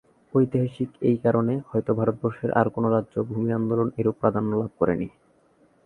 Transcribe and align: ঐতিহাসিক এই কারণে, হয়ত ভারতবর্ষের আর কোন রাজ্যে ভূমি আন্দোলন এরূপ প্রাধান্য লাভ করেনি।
ঐতিহাসিক 0.33 0.89
এই 1.01 1.17
কারণে, 1.17 1.53
হয়ত 1.69 1.87
ভারতবর্ষের 1.91 2.51
আর 2.59 2.67
কোন 2.69 2.83
রাজ্যে 2.87 3.19
ভূমি 3.29 3.49
আন্দোলন 3.53 3.87
এরূপ 3.99 4.15
প্রাধান্য 4.21 4.51
লাভ 4.55 4.71
করেনি। 4.79 5.07